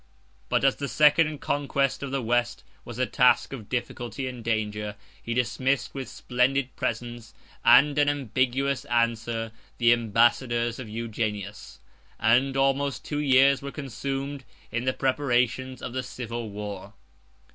[0.49, 4.95] But as the second conquest of the West was a task of difficulty and danger,
[5.21, 11.77] he dismissed, with splendid presents, and an ambiguous answer, the ambassadors of Eugenius;
[12.19, 16.93] and almost two years were consumed in the preparations of the civil war.